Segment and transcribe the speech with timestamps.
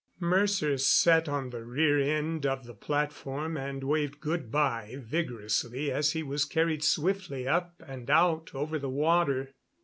[0.19, 6.13] Mercer sat on the rear end of the platform and waved good by vigorously as
[6.13, 9.51] he was carried swiftly up and out over the water.